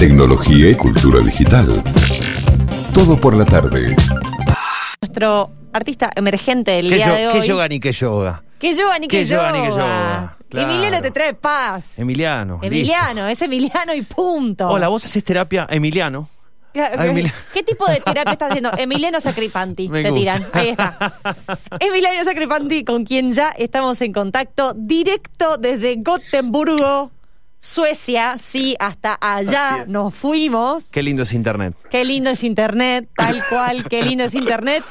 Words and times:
tecnología 0.00 0.70
y 0.70 0.74
cultura 0.76 1.20
digital. 1.20 1.70
Todo 2.94 3.20
por 3.20 3.36
la 3.36 3.44
tarde. 3.44 3.94
Nuestro 5.02 5.50
artista 5.74 6.10
emergente 6.16 6.70
del 6.70 6.88
¿Qué, 6.88 6.94
día 6.96 7.06
yo- 7.06 7.14
de 7.14 7.26
hoy. 7.28 7.40
qué 7.42 7.46
yoga 7.46 7.68
ni 7.68 7.80
qué 7.80 7.92
yoga? 7.92 8.42
¿Qué 8.58 8.72
yoga 8.72 8.98
ni 8.98 9.08
qué, 9.08 9.18
¿Qué 9.18 9.24
yoga 9.26 9.48
yoga? 9.48 9.52
ni 9.60 9.64
qué 9.68 9.70
yoga? 9.76 10.36
Claro. 10.48 10.70
Emiliano 10.70 11.02
te 11.02 11.10
trae 11.10 11.34
paz. 11.34 11.98
Emiliano. 11.98 12.54
listo. 12.54 12.66
Emiliano, 12.66 13.28
es 13.28 13.42
Emiliano 13.42 13.94
y 13.94 14.00
punto. 14.00 14.68
Hola, 14.70 14.88
vos 14.88 15.04
haces 15.04 15.22
terapia 15.22 15.66
Emiliano. 15.70 16.26
Ah, 16.74 17.04
Emiliano. 17.04 17.34
¿Qué 17.52 17.62
tipo 17.62 17.86
de 17.86 18.00
terapia 18.00 18.32
estás 18.32 18.48
haciendo? 18.52 18.70
Emiliano 18.78 19.20
Sacripanti, 19.20 19.86
Me 19.90 20.02
te 20.02 20.08
gusta. 20.08 20.38
tiran. 20.38 20.48
Ahí 20.54 20.68
está. 20.70 21.20
Emiliano 21.78 22.24
Sacripanti, 22.24 22.84
con 22.84 23.04
quien 23.04 23.32
ya 23.32 23.50
estamos 23.50 24.00
en 24.00 24.14
contacto 24.14 24.72
directo 24.74 25.58
desde 25.58 25.96
Gotemburgo, 25.98 27.10
Suecia. 27.60 28.36
Sí, 28.38 28.74
hasta 28.80 29.16
allá 29.20 29.84
nos 29.86 30.14
fuimos. 30.14 30.86
Qué 30.90 31.02
lindo 31.02 31.22
es 31.24 31.32
internet. 31.34 31.74
Qué 31.90 32.04
lindo 32.04 32.30
es 32.30 32.42
Internet, 32.42 33.08
tal 33.14 33.42
cual, 33.50 33.84
qué 33.88 34.02
lindo 34.02 34.24
es 34.24 34.34
Internet. 34.34 34.82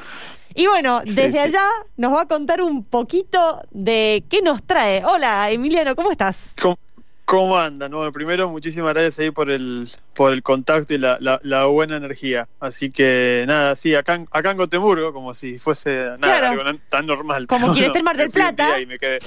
Y 0.53 0.67
bueno, 0.67 1.01
desde 1.03 1.31
sí. 1.31 1.37
allá 1.39 1.63
nos 1.97 2.13
va 2.13 2.21
a 2.21 2.25
contar 2.27 2.61
un 2.61 2.83
poquito 2.83 3.61
de 3.71 4.23
qué 4.29 4.41
nos 4.43 4.61
trae. 4.63 5.03
Hola, 5.03 5.49
Emiliano, 5.51 5.95
¿cómo 5.95 6.11
estás? 6.11 6.53
¿Cómo, 6.61 6.77
cómo 7.25 7.57
andan? 7.57 7.91
Bueno, 7.91 8.11
primero, 8.11 8.49
muchísimas 8.49 8.93
gracias 8.93 9.19
ahí 9.19 9.31
por 9.31 9.49
el, 9.49 9.87
por 10.13 10.31
el 10.33 10.43
contacto 10.43 10.93
y 10.93 10.97
la, 10.97 11.17
la- 11.19 11.39
la 11.43 11.65
buena 11.65 11.97
energía. 11.97 12.47
Así 12.59 12.89
que 12.91 13.45
nada, 13.47 13.75
sí, 13.75 13.95
acá, 13.95 14.15
en- 14.15 14.27
acá 14.31 14.51
en 14.51 14.57
Gotemburgo, 14.57 15.11
como 15.13 15.33
si 15.33 15.57
fuese 15.59 15.89
nada, 15.91 16.17
Claro. 16.17 16.47
algo 16.61 16.79
tan 16.89 17.05
normal. 17.05 17.47
Como 17.47 17.67
quien 17.73 17.85
no, 17.85 17.87
esté 17.87 17.99
en 17.99 18.05
Mar 18.05 18.17
del 18.17 18.27
me 18.27 18.31
fui 18.31 18.41
un 18.41 18.47
Plata. 18.55 18.67
día 18.75 18.79
Y 18.81 18.85
me 18.85 18.97
quedé, 18.99 19.19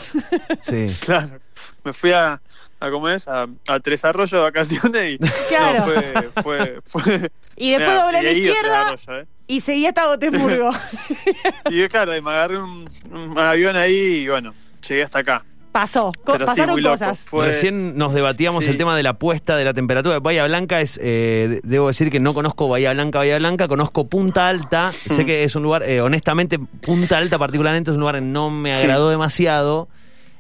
Sí. 0.60 0.86
claro, 1.04 1.38
me 1.84 1.92
fui 1.92 2.12
a, 2.12 2.40
a 2.86 2.90
¿cómo 2.90 3.08
es? 3.08 3.28
A, 3.28 3.46
a 3.68 3.80
Tres 3.80 4.04
Arroyos 4.04 4.30
de 4.32 4.38
vacaciones 4.38 5.12
y 5.14 5.18
Claro. 5.48 5.86
no, 5.86 5.92
fue, 5.94 6.30
fue, 6.42 6.78
fue- 6.84 7.30
Y 7.56 7.70
después 7.72 7.96
doblé 8.00 8.18
a 8.18 8.22
la 8.22 8.30
izquierda 8.32 8.96
¿eh? 9.08 9.26
y 9.46 9.60
seguí 9.60 9.86
hasta 9.86 10.06
Gotemburgo. 10.06 10.70
Y 11.70 11.86
claro, 11.88 12.16
y 12.16 12.20
me 12.20 12.30
agarré 12.30 12.58
un, 12.58 12.88
un 13.10 13.38
avión 13.38 13.76
ahí 13.76 13.94
y 13.94 14.28
bueno, 14.28 14.52
llegué 14.88 15.02
hasta 15.04 15.20
acá. 15.20 15.44
Pasó, 15.70 16.12
co- 16.24 16.32
Pero 16.32 16.44
sí, 16.44 16.50
pasaron 16.50 16.82
cosas. 16.82 17.24
Fue- 17.24 17.46
Recién 17.46 17.96
nos 17.96 18.12
debatíamos 18.12 18.64
sí. 18.64 18.70
el 18.72 18.76
tema 18.76 18.94
de 18.94 19.02
la 19.02 19.14
puesta 19.14 19.56
de 19.56 19.64
la 19.64 19.72
temperatura. 19.72 20.20
Bahía 20.20 20.44
Blanca 20.46 20.80
es, 20.82 20.98
eh, 21.02 21.46
de- 21.48 21.60
debo 21.64 21.86
decir 21.88 22.10
que 22.10 22.20
no 22.20 22.34
conozco 22.34 22.68
Bahía 22.68 22.92
Blanca, 22.92 23.20
Bahía 23.20 23.38
Blanca, 23.38 23.68
conozco 23.68 24.06
Punta 24.06 24.48
Alta. 24.48 24.92
Mm. 25.08 25.12
Sé 25.14 25.24
que 25.24 25.44
es 25.44 25.56
un 25.56 25.62
lugar, 25.62 25.82
eh, 25.84 26.02
honestamente, 26.02 26.58
Punta 26.58 27.16
Alta 27.16 27.38
particularmente 27.38 27.90
es 27.90 27.94
un 27.94 28.00
lugar 28.00 28.16
que 28.16 28.20
no 28.20 28.50
me 28.50 28.72
Sí. 28.72 28.80
agradó 28.82 29.08
demasiado. 29.08 29.88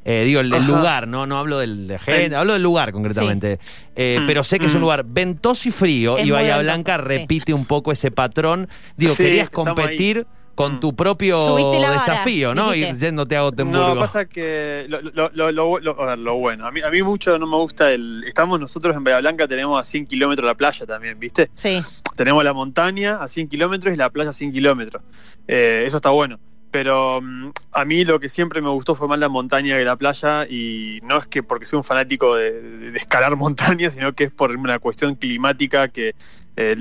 Eh, 0.04 0.24
digo, 0.24 0.40
el, 0.40 0.52
el 0.52 0.66
lugar, 0.66 1.06
no, 1.06 1.26
no 1.26 1.38
hablo 1.38 1.58
del 1.58 1.86
de 1.86 1.98
gente, 1.98 2.28
Sí. 2.28 2.34
hablo 2.34 2.54
del 2.54 2.62
lugar 2.62 2.92
concretamente. 2.92 3.58
Eh, 3.94 4.18
Mm, 4.20 4.26
Pero 4.26 4.42
sé 4.42 4.58
que 4.58 4.66
es 4.66 4.74
un 4.74 4.80
mm. 4.80 4.82
lugar 4.82 5.04
ventoso 5.06 5.68
y 5.68 5.72
frío 5.72 6.18
Es 6.18 6.26
y 6.26 6.30
Bahía 6.30 6.56
ventoso, 6.56 6.62
Blanca 6.64 6.96
sí. 6.96 7.02
repite 7.04 7.52
un 7.54 7.64
poco 7.66 7.92
ese 7.92 8.10
patrón. 8.10 8.68
Digo, 8.96 9.14
Sí, 9.14 9.22
querías 9.22 9.48
competir 9.50 10.26
con 10.54 10.74
Mm. 10.74 10.80
tu 10.80 10.94
propio 10.94 11.78
vara, 11.80 11.92
desafío, 11.92 12.54
¿no? 12.54 12.72
dijiste. 12.72 12.90
Ir 12.94 13.00
yéndote 13.00 13.36
a 13.36 13.42
Gotemburgo. 13.42 13.94
No, 13.94 14.00
pasa 14.00 14.26
que 14.26 14.84
lo, 14.88 15.00
lo, 15.00 15.30
lo, 15.32 15.50
lo- 15.52 15.78
lo- 15.80 16.02
a 16.02 16.06
ver, 16.06 16.18
lo 16.18 16.34
bueno. 16.34 16.66
A 16.66 16.70
mí, 16.72 16.82
a 16.82 16.90
mí 16.90 17.00
mucho 17.02 17.38
no 17.38 17.46
me 17.46 17.56
gusta 17.56 17.90
el... 17.90 18.22
Estamos 18.26 18.60
nosotros 18.60 18.94
en 18.94 19.02
Bahía 19.02 19.20
Blanca, 19.20 19.48
tenemos 19.48 19.80
a 19.80 19.84
100 19.84 20.06
kilómetros 20.06 20.46
la 20.46 20.54
playa 20.54 20.84
también, 20.84 21.18
¿viste? 21.18 21.48
Sí, 21.54 21.80
Tenemos 22.16 22.44
la 22.44 22.52
montaña 22.52 23.16
a 23.22 23.28
100 23.28 23.48
kilómetros 23.48 23.94
y 23.94 23.96
la 23.96 24.10
playa 24.10 24.28
a 24.30 24.32
100 24.34 24.52
kilómetros. 24.52 25.02
Eh, 25.48 25.84
eso 25.86 25.96
está 25.96 26.10
bueno. 26.10 26.38
Pero 26.72 27.20
mm, 27.22 27.50
a 27.72 27.84
mí 27.84 28.04
lo 28.04 28.18
que 28.18 28.28
siempre 28.28 28.60
me 28.60 28.70
gustó 28.70 28.96
fue 28.96 29.06
más 29.06 29.20
la 29.20 29.28
montaña 29.28 29.76
que 29.76 29.84
la 29.84 29.94
playa 29.94 30.46
y 30.48 30.98
no 31.04 31.18
es 31.18 31.26
que 31.28 31.42
porque 31.44 31.66
soy 31.66 31.76
un 31.76 31.84
fanático 31.84 32.34
de, 32.34 32.50
de 32.90 32.98
escalar 32.98 33.36
montañas, 33.36 33.94
sino 33.94 34.14
que 34.14 34.24
es 34.24 34.32
por 34.32 34.50
una 34.56 34.80
cuestión 34.80 35.14
climática 35.14 35.88
que 35.88 36.14
eh, 36.56 36.74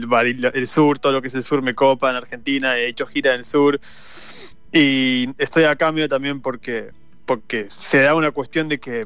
el, 0.53 0.67
sur, 0.67 0.97
todo 0.97 1.14
lo 1.14 1.22
que 1.22 1.28
es 1.28 1.36
el 1.36 1.44
sur 1.44 1.62
me 1.62 1.75
copa 1.75 2.09
en 2.09 2.16
Argentina, 2.16 2.78
he 2.78 2.88
hecho 2.88 3.06
gira 3.06 3.34
en 3.34 3.39
el 3.39 3.45
sur 3.45 3.80
y 4.72 5.30
estoy 5.38 5.66
a 5.66 5.75
cambio 5.75 6.08
también 6.08 6.41
porque 6.41 6.90
porque 7.25 7.69
se 7.69 8.02
da 8.02 8.16
una 8.16 8.31
cuestión 8.31 8.69
de 8.69 8.79
que 8.79 9.06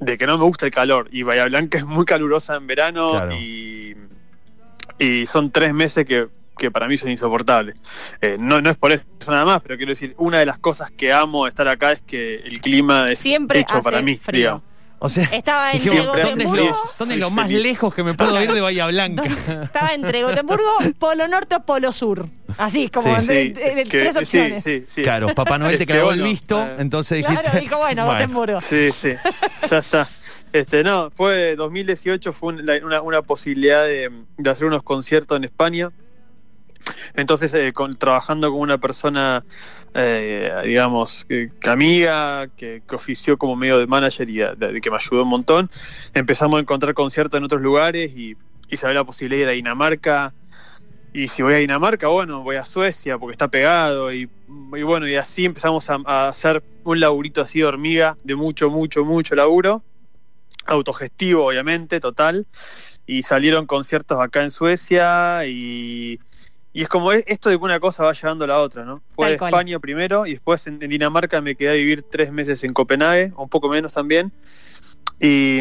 de 0.00 0.18
que 0.18 0.26
no 0.26 0.38
me 0.38 0.44
gusta 0.44 0.66
el 0.66 0.72
calor 0.72 1.08
y 1.12 1.22
Bahía 1.22 1.44
Blanca 1.46 1.78
es 1.78 1.84
muy 1.84 2.04
calurosa 2.04 2.56
en 2.56 2.66
verano 2.66 3.10
Claro. 3.10 3.34
y, 3.36 3.96
y 4.98 5.26
son 5.26 5.50
tres 5.50 5.74
meses 5.74 6.06
que, 6.06 6.26
que 6.56 6.70
para 6.70 6.88
mí 6.88 6.96
son 6.96 7.10
insoportables. 7.10 7.76
Eh, 8.20 8.36
no, 8.38 8.60
no 8.60 8.70
es 8.70 8.76
por 8.76 8.92
eso 8.92 9.04
nada 9.28 9.44
más, 9.44 9.62
pero 9.62 9.76
quiero 9.76 9.90
decir, 9.90 10.14
una 10.18 10.38
de 10.38 10.46
las 10.46 10.58
cosas 10.58 10.90
que 10.90 11.12
amo 11.12 11.44
de 11.44 11.48
estar 11.50 11.66
acá 11.68 11.92
es 11.92 12.02
que 12.02 12.36
el 12.36 12.60
clima 12.60 13.06
es 13.10 13.18
Siempre 13.18 13.60
hecho 13.60 13.76
hace 13.76 13.82
para 13.84 14.02
mí, 14.02 14.16
frío. 14.16 14.38
digamos. 14.40 14.62
O 15.04 15.08
sea, 15.08 15.24
Estaba 15.32 15.72
entre 15.72 15.90
dijimos, 15.90 16.04
Siempre 16.14 16.22
¿dónde 16.30 16.44
es 16.44 16.48
Gotemburgo, 16.50 16.76
lo, 16.84 16.90
dónde 16.96 17.14
es 17.16 17.20
lo 17.20 17.30
más 17.30 17.46
feliz. 17.48 17.62
lejos 17.64 17.92
que 17.92 18.04
me 18.04 18.14
puedo 18.14 18.40
ir 18.40 18.52
de 18.52 18.60
Bahía 18.60 18.86
Blanca? 18.86 19.24
estaba 19.64 19.94
entre 19.94 20.22
Gotemburgo, 20.22 20.70
Polo 20.96 21.26
Norte 21.26 21.56
o 21.56 21.60
Polo 21.64 21.92
Sur. 21.92 22.28
Así, 22.56 22.88
como 22.88 23.18
Sí. 23.18 23.26
de- 23.26 23.42
Sí, 23.42 23.48
de- 23.52 23.74
de- 23.74 23.82
que- 23.84 24.00
tres 24.00 24.16
opciones. 24.16 24.62
sí, 24.62 24.84
sí. 24.86 25.02
Claro, 25.02 25.34
Papá 25.34 25.58
Noel 25.58 25.76
te 25.76 25.86
clavó 25.86 26.10
el 26.12 26.18
bueno, 26.20 26.30
visto, 26.30 26.62
eh, 26.62 26.76
entonces 26.78 27.18
dijiste... 27.18 27.42
Claro, 27.42 27.60
dijo, 27.60 27.78
bueno, 27.78 28.06
Gotemburgo. 28.06 28.60
Sí, 28.60 28.90
sí, 28.92 29.08
ya 29.68 29.78
está. 29.78 30.08
Este, 30.52 30.84
no, 30.84 31.10
fue 31.10 31.56
2018 31.56 32.32
fue 32.32 32.52
un- 32.52 32.64
la- 32.66 32.76
una, 32.84 33.00
una 33.02 33.22
posibilidad 33.22 33.82
de, 33.84 34.08
de 34.36 34.50
hacer 34.50 34.66
unos 34.68 34.84
conciertos 34.84 35.36
en 35.36 35.42
España. 35.44 35.88
Entonces, 37.14 37.52
eh, 37.54 37.72
con- 37.72 37.92
trabajando 37.92 38.50
con 38.50 38.60
una 38.60 38.78
persona, 38.78 39.44
eh, 39.94 40.50
digamos, 40.64 41.24
que, 41.28 41.50
amiga, 41.66 42.48
que, 42.56 42.82
que 42.86 42.94
ofició 42.94 43.36
como 43.38 43.56
medio 43.56 43.78
de 43.78 43.86
manager 43.86 44.28
y 44.28 44.38
de- 44.38 44.54
de- 44.56 44.80
que 44.80 44.90
me 44.90 44.96
ayudó 44.96 45.22
un 45.22 45.28
montón, 45.28 45.70
empezamos 46.14 46.58
a 46.58 46.60
encontrar 46.60 46.94
conciertos 46.94 47.38
en 47.38 47.44
otros 47.44 47.60
lugares 47.62 48.12
y, 48.16 48.36
y 48.68 48.76
la 48.94 49.04
posibilidad 49.04 49.38
de 49.38 49.42
ir 49.44 49.48
a 49.50 49.52
Dinamarca. 49.52 50.34
Y 51.12 51.28
si 51.28 51.42
voy 51.42 51.54
a 51.54 51.56
Dinamarca, 51.58 52.08
bueno, 52.08 52.42
voy 52.42 52.56
a 52.56 52.64
Suecia 52.64 53.18
porque 53.18 53.32
está 53.32 53.48
pegado. 53.48 54.12
Y, 54.12 54.30
y 54.48 54.82
bueno, 54.82 55.06
y 55.06 55.14
así 55.16 55.44
empezamos 55.44 55.90
a, 55.90 55.98
a 56.06 56.28
hacer 56.28 56.64
un 56.84 57.00
laburito 57.00 57.42
así 57.42 57.58
de 57.60 57.66
hormiga, 57.66 58.16
de 58.24 58.34
mucho, 58.34 58.70
mucho, 58.70 59.04
mucho 59.04 59.34
laburo. 59.34 59.84
Autogestivo, 60.64 61.44
obviamente, 61.46 62.00
total. 62.00 62.46
Y 63.04 63.22
salieron 63.22 63.66
conciertos 63.66 64.18
acá 64.20 64.42
en 64.42 64.50
Suecia 64.50 65.44
y, 65.46 66.18
y 66.72 66.82
es 66.82 66.88
como 66.88 67.12
esto 67.12 67.50
de 67.50 67.58
que 67.58 67.64
una 67.64 67.80
cosa 67.80 68.04
va 68.04 68.12
llevando 68.12 68.44
a 68.44 68.48
la 68.48 68.60
otra, 68.60 68.84
¿no? 68.84 69.02
Fue 69.08 69.28
Tal 69.28 69.38
cual. 69.38 69.50
España 69.50 69.78
primero 69.78 70.26
y 70.26 70.32
después 70.32 70.66
en, 70.66 70.82
en 70.82 70.88
Dinamarca 70.88 71.40
me 71.40 71.54
quedé 71.54 71.70
a 71.70 71.74
vivir 71.74 72.02
tres 72.02 72.32
meses 72.32 72.64
en 72.64 72.72
Copenhague, 72.72 73.32
un 73.36 73.48
poco 73.48 73.68
menos 73.68 73.94
también. 73.94 74.32
Y, 75.20 75.60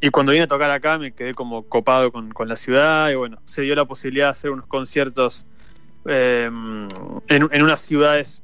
y 0.00 0.08
cuando 0.10 0.32
vine 0.32 0.44
a 0.44 0.46
tocar 0.46 0.70
acá 0.70 0.98
me 0.98 1.12
quedé 1.12 1.34
como 1.34 1.64
copado 1.64 2.10
con, 2.12 2.30
con 2.32 2.48
la 2.48 2.56
ciudad 2.56 3.10
y 3.10 3.14
bueno, 3.16 3.38
se 3.44 3.62
dio 3.62 3.74
la 3.74 3.84
posibilidad 3.84 4.26
de 4.26 4.30
hacer 4.30 4.50
unos 4.50 4.66
conciertos 4.66 5.44
eh, 6.06 6.44
en, 6.46 6.88
en 7.28 7.62
unas 7.62 7.80
ciudades 7.80 8.40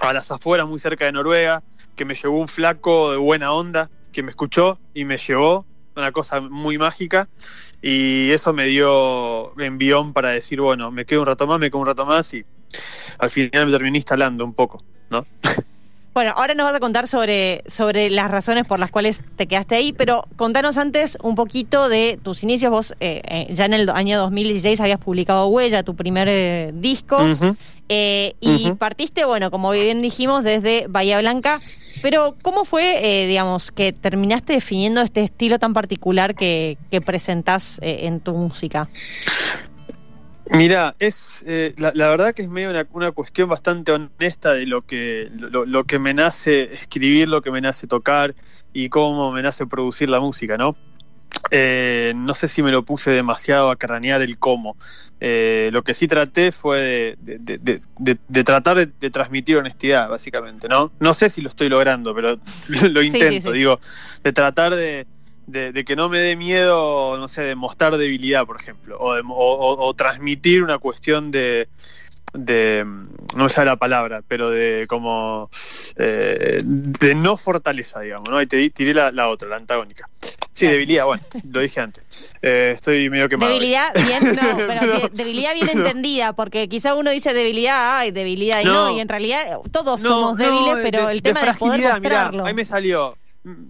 a 0.00 0.12
las 0.12 0.30
afueras, 0.30 0.66
muy 0.66 0.78
cerca 0.78 1.04
de 1.04 1.12
Noruega, 1.12 1.62
que 1.96 2.04
me 2.04 2.14
llevó 2.14 2.38
un 2.38 2.48
flaco 2.48 3.12
de 3.12 3.18
buena 3.18 3.52
onda, 3.52 3.90
que 4.12 4.22
me 4.22 4.30
escuchó 4.30 4.78
y 4.94 5.04
me 5.04 5.18
llevó, 5.18 5.66
una 5.94 6.12
cosa 6.12 6.40
muy 6.40 6.78
mágica, 6.78 7.28
y 7.82 8.30
eso 8.30 8.52
me 8.52 8.66
dio 8.66 9.58
envión 9.60 10.12
para 10.12 10.30
decir, 10.30 10.60
bueno, 10.60 10.90
me 10.90 11.04
quedo 11.04 11.20
un 11.20 11.26
rato 11.26 11.46
más, 11.46 11.58
me 11.58 11.68
quedo 11.70 11.80
un 11.80 11.86
rato 11.86 12.06
más, 12.06 12.32
y 12.32 12.44
al 13.18 13.28
final 13.28 13.66
me 13.66 13.72
terminé 13.72 13.98
instalando 13.98 14.44
un 14.44 14.54
poco, 14.54 14.82
¿no? 15.10 15.26
Bueno, 16.14 16.32
ahora 16.36 16.52
nos 16.52 16.66
vas 16.66 16.74
a 16.74 16.80
contar 16.80 17.08
sobre, 17.08 17.62
sobre 17.66 18.10
las 18.10 18.30
razones 18.30 18.66
por 18.66 18.78
las 18.78 18.90
cuales 18.90 19.22
te 19.36 19.46
quedaste 19.46 19.76
ahí, 19.76 19.94
pero 19.94 20.26
contanos 20.36 20.76
antes 20.76 21.16
un 21.22 21.34
poquito 21.34 21.88
de 21.88 22.18
tus 22.22 22.42
inicios. 22.42 22.70
Vos 22.70 22.94
eh, 23.00 23.22
eh, 23.24 23.54
ya 23.54 23.64
en 23.64 23.72
el 23.72 23.88
año 23.88 24.18
2016 24.18 24.78
habías 24.82 24.98
publicado 24.98 25.46
Huella, 25.46 25.84
tu 25.84 25.96
primer 25.96 26.28
eh, 26.28 26.70
disco, 26.74 27.18
eh, 27.88 28.34
y 28.40 28.72
partiste, 28.72 29.24
bueno, 29.24 29.50
como 29.50 29.70
bien 29.70 30.02
dijimos, 30.02 30.44
desde 30.44 30.86
Bahía 30.86 31.18
Blanca. 31.18 31.60
Pero, 32.02 32.34
¿cómo 32.42 32.64
fue, 32.64 33.22
eh, 33.22 33.26
digamos, 33.26 33.70
que 33.70 33.92
terminaste 33.92 34.52
definiendo 34.54 35.00
este 35.00 35.22
estilo 35.22 35.58
tan 35.58 35.72
particular 35.72 36.34
que, 36.34 36.76
que 36.90 37.00
presentás 37.00 37.78
eh, 37.80 38.06
en 38.06 38.20
tu 38.20 38.32
música? 38.32 38.88
Mira, 40.50 40.96
es 40.98 41.44
eh, 41.46 41.72
la, 41.78 41.92
la 41.94 42.08
verdad 42.08 42.34
que 42.34 42.42
es 42.42 42.48
medio 42.48 42.70
una, 42.70 42.86
una 42.92 43.12
cuestión 43.12 43.48
bastante 43.48 43.92
honesta 43.92 44.52
de 44.52 44.66
lo 44.66 44.82
que 44.82 45.30
lo, 45.32 45.64
lo 45.64 45.84
que 45.84 45.98
me 45.98 46.12
nace 46.12 46.64
escribir, 46.74 47.28
lo 47.28 47.40
que 47.40 47.50
me 47.50 47.60
nace 47.60 47.86
tocar 47.86 48.34
y 48.72 48.88
cómo 48.88 49.32
me 49.32 49.40
nace 49.40 49.66
producir 49.66 50.10
la 50.10 50.20
música, 50.20 50.58
¿no? 50.58 50.76
Eh, 51.50 52.12
no 52.16 52.34
sé 52.34 52.48
si 52.48 52.62
me 52.62 52.72
lo 52.72 52.82
puse 52.82 53.10
demasiado 53.10 53.70
a 53.70 53.76
cranear 53.76 54.22
el 54.22 54.38
cómo. 54.38 54.76
Eh, 55.20 55.70
lo 55.72 55.82
que 55.82 55.94
sí 55.94 56.08
traté 56.08 56.50
fue 56.50 56.80
de, 56.80 57.16
de- 57.18 57.38
de- 57.38 57.58
de- 57.58 57.82
de- 57.98 58.18
de 58.26 58.44
tratar 58.44 58.76
de, 58.78 58.86
transmitir 59.10 59.56
honestidad, 59.56 60.08
básicamente, 60.08 60.66
¿no? 60.68 60.92
No 60.98 61.14
sé 61.14 61.30
si 61.30 61.40
lo 61.42 61.48
estoy 61.48 61.68
logrando, 61.68 62.14
pero 62.14 62.38
lo, 62.68 63.02
intento, 63.02 63.48
sí, 63.50 63.52
sí. 63.52 63.58
digo, 63.58 63.78
de 64.24 64.32
tratar 64.32 64.74
de, 64.74 65.06
que 65.84 65.94
no 65.94 66.08
me 66.08 66.18
dé 66.18 66.36
miedo, 66.36 67.16
no 67.18 67.28
sé, 67.28 67.42
de 67.42 67.54
mostrar 67.54 67.96
debilidad, 67.96 68.46
por 68.46 68.60
ejemplo, 68.60 68.96
o, 68.98 69.14
de- 69.14 69.22
o- 69.24 69.94
transmitir 69.94 70.62
una 70.62 70.78
cuestión 70.78 71.30
de, 71.30 71.68
de, 72.32 72.84
no 72.84 73.44
me 73.44 73.48
sale 73.48 73.66
la 73.70 73.76
palabra, 73.76 74.22
pero 74.26 74.50
de 74.50 74.86
como, 74.88 75.50
eh, 75.96 76.60
de 76.64 77.14
no 77.14 77.36
fortaleza, 77.36 78.00
digamos, 78.00 78.28
¿no? 78.28 78.38
Ahí 78.38 78.46
te 78.46 78.56
di- 78.56 78.70
tiré 78.70 78.94
la, 78.94 79.12
la 79.12 79.28
otra, 79.28 79.48
la 79.48 79.56
antagónica. 79.56 80.08
Sí, 80.66 80.72
debilidad, 80.72 81.04
bueno, 81.06 81.22
lo 81.50 81.60
dije 81.60 81.80
antes. 81.80 82.32
Eh, 82.40 82.72
estoy 82.74 83.10
medio 83.10 83.28
quemado. 83.28 83.52
Debilidad 83.52 83.92
bien, 83.94 84.36
no, 84.36 84.56
pero 84.66 84.80
de- 84.86 85.10
debilidad 85.12 85.54
bien 85.54 85.68
entendida, 85.72 86.32
porque 86.34 86.68
quizá 86.68 86.94
uno 86.94 87.10
dice 87.10 87.34
debilidad, 87.34 87.98
ay, 87.98 88.10
debilidad, 88.10 88.60
y 88.60 88.64
no, 88.64 88.96
y 88.96 89.00
en 89.00 89.08
realidad 89.08 89.58
todos 89.70 90.02
No, 90.02 90.08
somos 90.08 90.36
débiles, 90.36 90.76
de- 90.76 90.82
pero 90.82 91.06
de- 91.06 91.12
el 91.14 91.22
tema 91.22 91.40
de, 91.40 91.46
poder 91.54 91.56
fragilidad, 91.80 92.00
mirá, 92.00 92.14
mostrarlo. 92.16 92.46
ahí 92.46 92.54
me 92.54 92.64
salió. 92.64 93.16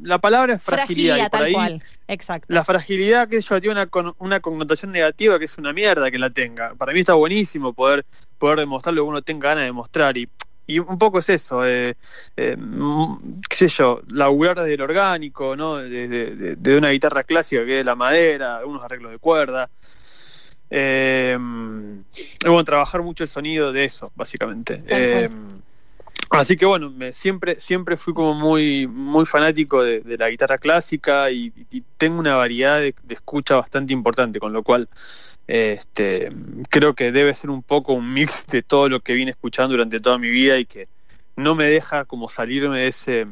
La 0.02 0.18
palabra 0.18 0.52
es 0.56 0.62
fragilidad. 0.62 1.16
y 1.16 1.20
por 1.22 1.30
tal 1.30 1.42
ahí, 1.44 1.52
cual, 1.54 1.82
exacto. 2.06 2.46
La 2.52 2.62
fragilidad 2.62 3.26
que 3.26 3.40
yo 3.40 3.58
tiene 3.60 3.72
una, 3.72 3.86
con- 3.86 4.14
una 4.18 4.40
connotación 4.40 4.92
negativa 4.92 5.38
que 5.38 5.46
es 5.46 5.56
una 5.56 5.72
mierda 5.72 6.10
que 6.10 6.18
la 6.18 6.28
tenga. 6.28 6.74
Para 6.74 6.92
mí 6.92 7.00
está 7.00 7.14
buenísimo 7.14 7.72
poder, 7.72 8.04
poder 8.36 8.58
demostrar 8.58 8.94
lo 8.94 9.04
que 9.04 9.08
uno 9.08 9.22
tenga 9.22 9.48
ganas 9.48 9.64
de 9.64 9.72
mostrar. 9.72 10.18
Y, 10.18 10.28
y 10.66 10.78
un 10.78 10.98
poco 10.98 11.18
es 11.18 11.28
eso, 11.28 11.66
eh, 11.66 11.94
eh, 12.36 12.56
qué 13.48 13.56
sé 13.56 13.68
yo, 13.68 14.00
laburar 14.08 14.60
desde 14.60 14.74
el 14.74 14.82
orgánico, 14.82 15.56
¿no? 15.56 15.76
De, 15.76 16.08
de- 16.08 16.56
de- 16.56 16.76
una 16.76 16.90
guitarra 16.90 17.24
clásica 17.24 17.64
que 17.64 17.80
es 17.80 17.86
la 17.86 17.94
madera, 17.96 18.58
algunos 18.58 18.82
arreglos 18.82 19.12
de 19.12 19.18
cuerda. 19.18 19.70
Eh, 20.70 21.36
bueno, 21.38 22.64
trabajar 22.64 23.02
mucho 23.02 23.24
el 23.24 23.28
sonido 23.28 23.72
de 23.72 23.84
eso, 23.84 24.10
básicamente. 24.14 24.82
Eh, 24.88 25.28
Así 26.30 26.56
que 26.56 26.64
bueno, 26.64 26.90
me, 26.90 27.12
siempre, 27.12 27.60
siempre 27.60 27.96
fui 27.98 28.14
como 28.14 28.32
muy, 28.32 28.86
muy 28.86 29.26
fanático 29.26 29.82
de, 29.82 30.00
de 30.00 30.16
la 30.16 30.30
guitarra 30.30 30.56
clásica 30.56 31.30
y, 31.30 31.52
y 31.70 31.82
tengo 31.98 32.18
una 32.20 32.36
variedad 32.36 32.80
de, 32.80 32.94
de 33.02 33.14
escucha 33.14 33.56
bastante 33.56 33.92
importante, 33.92 34.40
con 34.40 34.50
lo 34.50 34.62
cual 34.62 34.88
este, 35.48 36.32
creo 36.70 36.94
que 36.94 37.12
debe 37.12 37.34
ser 37.34 37.50
un 37.50 37.62
poco 37.62 37.92
un 37.92 38.12
mix 38.12 38.46
de 38.46 38.62
todo 38.62 38.88
lo 38.88 39.00
que 39.00 39.14
vine 39.14 39.30
escuchando 39.30 39.72
durante 39.72 40.00
toda 40.00 40.18
mi 40.18 40.30
vida 40.30 40.58
y 40.58 40.64
que 40.64 40.88
no 41.36 41.54
me 41.54 41.66
deja 41.66 42.04
como 42.04 42.28
salirme 42.28 42.78
de 42.78 42.86
ese, 42.88 43.26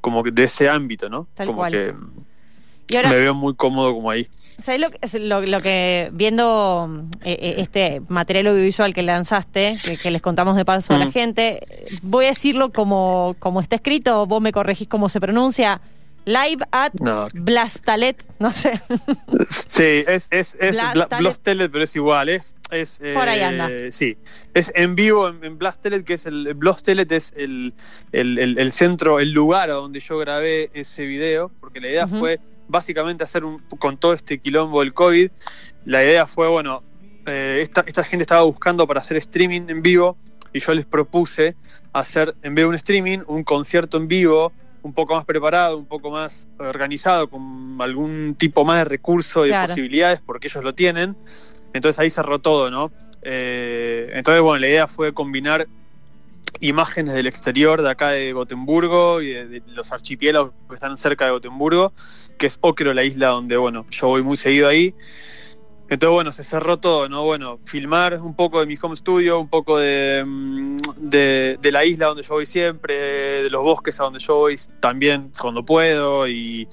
como 0.00 0.22
de 0.22 0.42
ese 0.42 0.68
ámbito, 0.68 1.08
¿no? 1.08 1.26
Tal 1.34 1.46
como 1.46 1.58
cual. 1.58 1.72
que 1.72 1.94
Y 2.88 2.96
ahora, 2.96 3.10
me 3.10 3.16
veo 3.16 3.34
muy 3.34 3.54
cómodo 3.54 3.94
como 3.94 4.10
ahí. 4.10 4.28
¿sabes 4.58 4.80
lo, 4.80 4.88
lo, 5.20 5.42
lo 5.42 5.60
que 5.60 6.08
viendo 6.12 7.04
eh, 7.22 7.36
eh, 7.40 7.54
este 7.58 8.00
material 8.08 8.46
audiovisual 8.48 8.94
que 8.94 9.02
lanzaste, 9.02 9.76
que, 9.84 9.96
que 9.96 10.10
les 10.10 10.22
contamos 10.22 10.56
de 10.56 10.64
paso 10.64 10.94
a 10.94 10.98
la 10.98 11.10
gente, 11.10 11.66
voy 12.02 12.26
a 12.26 12.28
decirlo 12.28 12.72
como, 12.72 13.36
como 13.38 13.60
está 13.60 13.76
escrito, 13.76 14.26
vos 14.26 14.40
me 14.40 14.52
corregís 14.52 14.88
cómo 14.88 15.08
se 15.08 15.20
pronuncia. 15.20 15.80
Live 16.26 16.58
at 16.72 16.92
No. 17.00 17.28
Blastalet, 17.34 18.22
no 18.40 18.50
sé. 18.50 18.80
Sí, 19.68 20.04
es, 20.06 20.26
es, 20.30 20.56
es 20.60 20.72
Blast 20.72 20.94
Bla- 20.94 21.06
Talent. 21.08 21.20
Blast 21.22 21.42
Telet, 21.44 21.70
pero 21.72 21.84
es 21.84 21.94
igual, 21.96 22.28
es, 22.28 22.56
es 22.70 23.00
eh, 23.00 23.14
Por 23.14 23.28
ahí 23.28 23.40
anda. 23.40 23.68
Sí, 23.90 24.16
es 24.52 24.72
en 24.74 24.96
vivo 24.96 25.28
en, 25.28 25.42
en 25.44 25.56
Blast 25.56 25.80
Telet, 25.82 26.04
que 26.04 26.14
es 26.14 26.26
el 26.26 26.52
Blast 26.54 26.84
Telet 26.84 27.10
es 27.12 27.32
el, 27.36 27.74
el, 28.12 28.38
el- 28.38 28.58
el 28.58 28.72
centro, 28.72 29.20
el 29.20 29.30
lugar 29.32 29.70
a 29.70 29.74
donde 29.74 30.00
yo 30.00 30.18
grabé 30.18 30.70
ese 30.74 31.04
video, 31.04 31.50
porque 31.60 31.80
la 31.80 31.88
idea 31.88 32.08
fue 32.08 32.40
básicamente 32.68 33.22
hacer 33.22 33.44
un, 33.44 33.60
con 33.78 33.96
todo 33.96 34.12
este 34.12 34.38
quilombo 34.38 34.80
del 34.80 34.92
COVID, 34.92 35.30
la 35.84 36.02
idea 36.02 36.26
fue, 36.26 36.48
bueno, 36.48 36.82
eh, 37.26 37.60
esta, 37.62 37.84
esta 37.86 38.02
gente 38.02 38.24
estaba 38.24 38.42
buscando 38.42 38.84
para 38.88 38.98
hacer 39.00 39.16
streaming 39.18 39.62
en 39.68 39.80
vivo 39.82 40.16
y 40.52 40.58
yo 40.58 40.74
les 40.74 40.86
propuse 40.86 41.54
hacer, 41.92 42.34
en 42.42 42.54
vez 42.56 42.64
de 42.64 42.68
un 42.68 42.74
streaming, 42.74 43.18
un 43.28 43.44
concierto 43.44 43.96
en 43.96 44.08
vivo 44.08 44.52
un 44.86 44.94
poco 44.94 45.14
más 45.14 45.24
preparado, 45.24 45.76
un 45.76 45.86
poco 45.86 46.10
más 46.10 46.48
organizado, 46.58 47.28
con 47.28 47.76
algún 47.80 48.36
tipo 48.36 48.64
más 48.64 48.78
de 48.78 48.84
recurso 48.84 49.44
y 49.44 49.50
de 49.50 49.60
posibilidades, 49.60 50.20
porque 50.24 50.46
ellos 50.46 50.62
lo 50.62 50.74
tienen. 50.74 51.16
Entonces 51.72 51.98
ahí 51.98 52.08
cerró 52.08 52.38
todo, 52.38 52.70
¿no? 52.70 52.92
Eh, 53.22 54.10
entonces, 54.14 54.40
bueno, 54.40 54.60
la 54.60 54.68
idea 54.68 54.86
fue 54.86 55.12
combinar 55.12 55.66
imágenes 56.60 57.14
del 57.14 57.26
exterior 57.26 57.82
de 57.82 57.90
acá 57.90 58.10
de 58.10 58.32
Gotemburgo 58.32 59.20
y 59.20 59.30
de, 59.30 59.46
de 59.46 59.62
los 59.74 59.92
archipiélagos 59.92 60.52
que 60.68 60.76
están 60.76 60.96
cerca 60.96 61.26
de 61.26 61.32
Gotemburgo, 61.32 61.92
que 62.38 62.46
es 62.46 62.58
Ocro, 62.60 62.94
la 62.94 63.02
isla 63.02 63.28
donde, 63.28 63.56
bueno, 63.56 63.84
yo 63.90 64.06
voy 64.06 64.22
muy 64.22 64.36
seguido 64.36 64.68
ahí. 64.68 64.94
Entonces, 65.88 66.14
bueno, 66.14 66.32
se 66.32 66.42
cerró 66.42 66.78
todo, 66.78 67.08
¿no? 67.08 67.22
Bueno, 67.24 67.60
filmar 67.64 68.20
un 68.20 68.34
poco 68.34 68.58
de 68.58 68.66
mi 68.66 68.76
home 68.80 68.96
studio, 68.96 69.38
un 69.38 69.48
poco 69.48 69.78
de, 69.78 70.24
mm, 70.26 70.76
de, 70.96 71.58
de 71.60 71.72
la 71.72 71.84
isla 71.84 72.06
donde 72.06 72.24
yo 72.24 72.34
voy 72.34 72.46
siempre, 72.46 73.42
de 73.42 73.50
los 73.50 73.62
bosques 73.62 74.00
a 74.00 74.04
donde 74.04 74.18
yo 74.18 74.34
voy 74.34 74.56
también 74.80 75.30
cuando 75.38 75.64
puedo 75.64 76.26
y, 76.26 76.68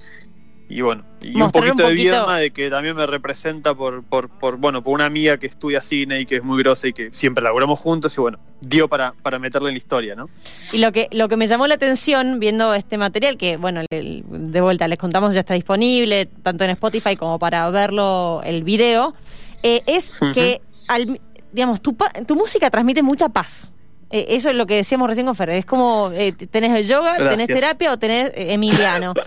y 0.69 0.81
bueno, 0.81 1.03
y 1.21 1.39
un 1.39 1.51
poquito, 1.51 1.85
de 1.87 1.93
Viedma 1.93 2.37
de 2.39 2.51
que 2.51 2.69
también 2.69 2.95
me 2.95 3.05
representa 3.05 3.75
por, 3.75 4.03
por, 4.03 4.29
por, 4.29 4.57
bueno, 4.57 4.81
por 4.83 4.93
una 4.93 5.05
amiga 5.05 5.37
que 5.37 5.45
estudia 5.45 5.81
cine 5.81 6.21
y 6.21 6.25
que 6.25 6.37
es 6.37 6.43
muy 6.43 6.63
grosa 6.63 6.87
y 6.87 6.93
que 6.93 7.11
siempre 7.13 7.43
laburamos 7.43 7.79
juntos 7.79 8.17
y 8.17 8.21
bueno, 8.21 8.39
dio 8.61 8.87
para, 8.87 9.13
para 9.21 9.37
meterle 9.39 9.69
en 9.69 9.73
la 9.75 9.77
historia, 9.77 10.15
¿no? 10.15 10.29
Y 10.71 10.77
lo 10.79 10.91
que, 10.91 11.09
lo 11.11 11.27
que 11.27 11.37
me 11.37 11.45
llamó 11.47 11.67
la 11.67 11.75
atención 11.75 12.39
viendo 12.39 12.73
este 12.73 12.97
material, 12.97 13.37
que 13.37 13.57
bueno, 13.57 13.81
de 13.91 14.61
vuelta 14.61 14.87
les 14.87 14.97
contamos 14.97 15.33
ya 15.33 15.41
está 15.41 15.53
disponible, 15.53 16.27
tanto 16.41 16.63
en 16.63 16.71
Spotify 16.71 17.15
como 17.17 17.37
para 17.37 17.69
verlo 17.69 18.41
el 18.43 18.63
video, 18.63 19.13
eh, 19.61 19.81
es 19.85 20.13
que, 20.33 20.61
al- 20.87 21.19
digamos, 21.51 21.81
tu, 21.81 21.95
tu 22.25 22.35
música 22.35 22.69
transmite 22.71 23.03
mucha 23.03 23.29
paz. 23.29 23.73
Eh, 24.09 24.25
eso 24.35 24.49
es 24.49 24.55
lo 24.55 24.65
que 24.65 24.75
decíamos 24.75 25.07
recién 25.07 25.25
con 25.25 25.35
Fer. 25.35 25.49
Es 25.51 25.65
como 25.65 26.11
eh, 26.13 26.33
tenés 26.33 26.71
el 26.73 26.85
yoga, 26.87 27.17
tenés 27.17 27.47
Gracias. 27.47 27.59
terapia 27.59 27.91
o 27.93 27.97
tenés 27.97 28.29
eh, 28.35 28.53
Emiliano. 28.53 29.13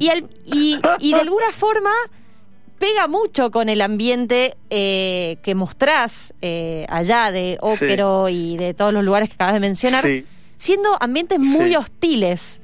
Y, 0.00 0.08
al- 0.08 0.28
y, 0.46 0.76
y 0.98 1.12
de 1.14 1.20
alguna 1.20 1.52
forma 1.52 1.90
pega 2.78 3.06
mucho 3.06 3.50
con 3.50 3.68
el 3.68 3.80
ambiente 3.82 4.56
eh, 4.70 5.36
que 5.42 5.54
mostrás 5.54 6.32
eh, 6.42 6.86
allá 6.88 7.30
de 7.30 7.58
Óquero 7.60 8.28
y 8.30 8.56
de 8.56 8.72
todos 8.74 8.92
los 8.92 9.04
lugares 9.04 9.28
que 9.28 9.34
acabas 9.34 9.52
de 9.54 9.60
mencionar 9.60 10.02
Sí. 10.04 10.24
siendo 10.56 10.96
ambientes 11.00 11.38
muy 11.38 11.68
Sí. 11.70 11.76
hostiles. 11.76 12.60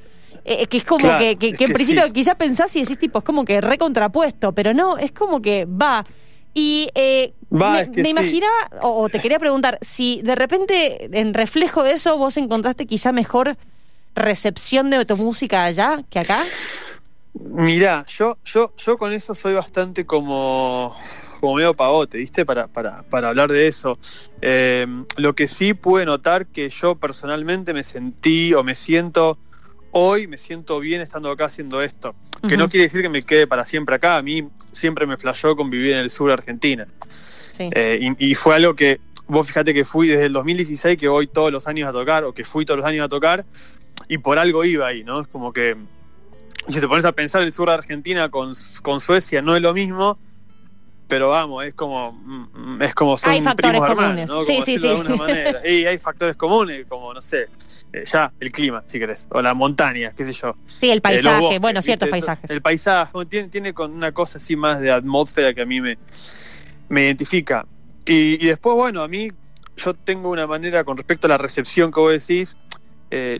Eh, 0.49 0.65
que 0.67 0.77
es 0.77 0.83
como 0.85 0.99
Claro, 1.05 1.19
que, 1.19 1.35
que- 1.35 1.51
que 1.51 1.65
en 1.65 1.67
que 1.69 1.73
principio 1.73 2.05
sí. 2.05 2.11
quizás 2.13 2.35
pensás 2.35 2.75
y 2.75 2.81
decís 2.81 2.97
tipo, 2.97 3.19
es 3.19 3.25
como 3.25 3.43
que 3.45 3.59
recontrapuesto, 3.61 4.53
pero 4.53 4.73
no, 4.73 4.97
es 4.97 5.11
como 5.11 5.41
que 5.41 5.65
va. 5.65 6.05
Y 6.53 6.87
eh, 6.95 7.33
Va, 7.53 7.73
me, 7.73 7.79
es 7.81 7.89
que 7.89 7.97
me 8.01 8.05
sí. 8.05 8.09
imaginaba, 8.11 8.53
o, 8.81 9.01
o 9.03 9.09
te 9.09 9.19
quería 9.19 9.37
preguntar, 9.39 9.77
si 9.81 10.21
de 10.23 10.33
repente 10.35 11.09
en 11.11 11.33
reflejo 11.35 11.83
de 11.83 11.91
eso 11.91 12.17
vos 12.17 12.37
encontraste 12.37 12.87
quizá 12.87 13.11
mejor 13.11 13.57
recepción 14.15 14.89
de 14.89 15.05
tu 15.05 15.15
música 15.17 15.65
allá 15.65 16.01
que 16.09 16.19
acá. 16.19 16.43
Mirá, 17.39 18.05
yo, 18.07 18.37
yo, 18.45 18.73
yo 18.77 18.97
con 18.97 19.11
eso 19.11 19.35
soy 19.35 19.53
bastante 19.53 20.05
como, 20.05 20.95
como 21.39 21.55
medio 21.55 21.73
pavote, 21.73 22.17
¿viste? 22.17 22.45
Para, 22.45 22.67
para, 22.67 23.03
para 23.03 23.29
hablar 23.29 23.51
de 23.51 23.67
eso. 23.67 23.97
Eh, 24.41 24.85
lo 25.17 25.33
que 25.35 25.47
sí 25.47 25.73
pude 25.73 26.05
notar 26.05 26.47
que 26.47 26.69
yo 26.69 26.95
personalmente 26.95 27.73
me 27.73 27.83
sentí 27.83 28.53
o 28.53 28.63
me 28.63 28.75
siento 28.75 29.37
hoy, 29.91 30.27
me 30.27 30.37
siento 30.37 30.79
bien 30.79 31.01
estando 31.01 31.29
acá 31.29 31.45
haciendo 31.45 31.81
esto. 31.81 32.15
Que 32.47 32.55
no 32.55 32.69
quiere 32.69 32.83
decir 32.83 33.01
que 33.01 33.09
me 33.09 33.23
quede 33.23 33.47
para 33.47 33.65
siempre 33.65 33.95
acá. 33.95 34.17
A 34.17 34.21
mí 34.21 34.47
siempre 34.71 35.07
me 35.07 35.17
flashó 35.17 35.55
con 35.55 35.69
vivir 35.69 35.93
en 35.93 35.99
el 35.99 36.09
sur 36.09 36.27
de 36.27 36.33
Argentina. 36.33 36.87
Sí. 37.51 37.69
Eh, 37.73 38.13
y, 38.19 38.31
y 38.31 38.35
fue 38.35 38.55
algo 38.55 38.75
que, 38.75 38.99
vos 39.27 39.47
fíjate 39.47 39.73
que 39.73 39.85
fui 39.85 40.07
desde 40.07 40.25
el 40.25 40.33
2016 40.33 40.97
que 40.97 41.07
voy 41.07 41.27
todos 41.27 41.51
los 41.51 41.67
años 41.67 41.89
a 41.89 41.91
tocar, 41.91 42.23
o 42.23 42.33
que 42.33 42.43
fui 42.43 42.65
todos 42.65 42.77
los 42.77 42.85
años 42.85 43.05
a 43.05 43.09
tocar, 43.09 43.45
y 44.07 44.17
por 44.19 44.39
algo 44.39 44.63
iba 44.63 44.87
ahí, 44.87 45.03
¿no? 45.03 45.21
Es 45.21 45.27
como 45.27 45.51
que, 45.51 45.75
si 46.69 46.79
te 46.81 46.87
pones 46.87 47.05
a 47.05 47.11
pensar 47.11 47.43
el 47.43 47.51
sur 47.53 47.67
de 47.69 47.75
Argentina 47.75 48.29
con, 48.29 48.53
con 48.81 48.99
Suecia, 48.99 49.41
no 49.41 49.55
es 49.55 49.61
lo 49.61 49.73
mismo, 49.73 50.17
pero 51.07 51.29
vamos, 51.29 51.63
es 51.65 51.73
como, 51.73 52.11
mm, 52.11 52.81
es 52.81 52.93
como 52.93 53.15
son 53.17 53.31
Hay 53.31 53.41
factores 53.41 53.71
primos 53.79 53.87
comunes. 53.95 54.29
hermanos, 54.29 54.29
¿no? 54.29 54.43
Sí, 54.43 54.61
sí, 54.61 54.77
sí. 54.77 54.87
de 54.87 54.93
alguna 54.95 55.15
manera. 55.15 55.61
Y 55.69 55.85
hay 55.85 55.97
factores 55.97 56.35
comunes, 56.35 56.85
como, 56.87 57.13
no 57.13 57.21
sé, 57.21 57.47
eh, 57.93 58.03
ya, 58.05 58.31
el 58.39 58.51
clima, 58.51 58.83
si 58.87 58.99
querés, 58.99 59.27
o 59.31 59.41
la 59.41 59.53
montaña, 59.53 60.11
qué 60.15 60.25
sé 60.25 60.33
yo. 60.33 60.55
Sí, 60.65 60.89
el 60.89 60.97
Eh, 60.97 61.01
paisaje, 61.01 61.39
bosques, 61.39 61.59
bueno, 61.61 61.77
¿viste? 61.77 61.85
ciertos 61.85 62.09
paisajes. 62.09 62.49
El 62.51 62.61
paisaje, 62.61 63.25
tiene, 63.29 63.47
tiene 63.47 63.73
con 63.73 63.91
una 63.93 64.11
cosa 64.11 64.37
así 64.37 64.55
más 64.57 64.81
de 64.81 64.91
atmósfera 64.91 65.53
que 65.53 65.61
a 65.61 65.65
mí 65.65 65.79
me, 65.79 65.97
me 66.89 67.05
identifica. 67.05 67.65
Y, 68.05 68.43
y 68.43 68.47
después, 68.47 68.75
bueno, 68.75 69.01
a 69.01 69.07
mí 69.07 69.29
yo 69.77 69.93
tengo 69.93 70.29
una 70.29 70.47
manera 70.47 70.83
con 70.83 70.97
respecto 70.97 71.27
a 71.27 71.29
la 71.29 71.37
recepción 71.37 71.91
que 71.91 71.99
vos 72.01 72.11
decís. 72.27 72.57
eh, 73.11 73.39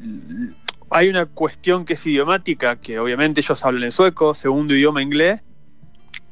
hay 0.89 1.09
una 1.09 1.25
cuestión 1.25 1.85
que 1.85 1.93
es 1.93 2.05
idiomática, 2.05 2.77
que 2.77 2.99
obviamente 2.99 3.41
ellos 3.41 3.63
hablan 3.65 3.83
en 3.83 3.91
sueco, 3.91 4.33
segundo 4.33 4.73
idioma 4.73 5.01
inglés, 5.01 5.41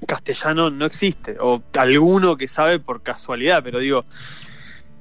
castellano 0.07 0.69
no 0.69 0.85
existe, 0.85 1.37
o 1.39 1.61
alguno 1.77 2.37
que 2.37 2.47
sabe 2.47 2.79
por 2.79 3.01
casualidad, 3.01 3.61
pero 3.63 3.79
digo, 3.79 4.05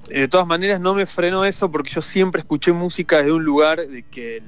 eh, 0.08 0.20
de 0.20 0.28
todas 0.28 0.46
maneras 0.46 0.80
no 0.80 0.94
me 0.94 1.06
frenó 1.06 1.44
eso 1.44 1.70
porque 1.70 1.90
yo 1.90 2.02
siempre 2.02 2.40
escuché 2.40 2.72
música 2.72 3.18
desde 3.18 3.32
un 3.32 3.44
lugar 3.44 3.86
de 3.86 4.02
que 4.10 4.42